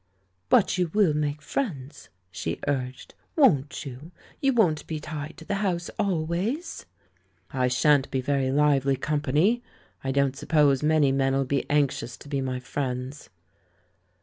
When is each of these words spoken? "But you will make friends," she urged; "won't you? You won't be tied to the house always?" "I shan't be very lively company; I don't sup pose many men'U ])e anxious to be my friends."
"But 0.49 0.79
you 0.79 0.89
will 0.95 1.13
make 1.13 1.43
friends," 1.43 2.09
she 2.31 2.57
urged; 2.67 3.13
"won't 3.35 3.85
you? 3.85 4.09
You 4.41 4.51
won't 4.51 4.87
be 4.87 4.99
tied 4.99 5.37
to 5.37 5.45
the 5.45 5.53
house 5.61 5.91
always?" 5.99 6.87
"I 7.53 7.67
shan't 7.67 8.09
be 8.09 8.19
very 8.19 8.51
lively 8.51 8.95
company; 8.95 9.61
I 10.03 10.11
don't 10.11 10.35
sup 10.35 10.49
pose 10.49 10.81
many 10.81 11.11
men'U 11.11 11.45
])e 11.53 11.65
anxious 11.69 12.17
to 12.17 12.27
be 12.27 12.41
my 12.41 12.59
friends." 12.59 13.29